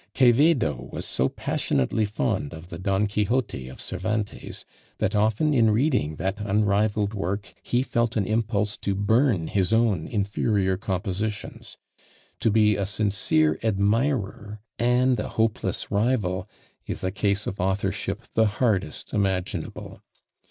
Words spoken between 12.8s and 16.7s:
sincere admirer and a hopeless rival